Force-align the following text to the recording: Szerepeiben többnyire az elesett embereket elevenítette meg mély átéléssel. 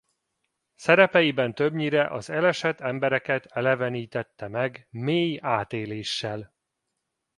Szerepeiben 0.75 1.53
többnyire 1.53 2.07
az 2.07 2.29
elesett 2.29 2.79
embereket 2.79 3.45
elevenítette 3.45 4.47
meg 4.47 4.87
mély 4.89 5.39
átéléssel. 5.41 6.53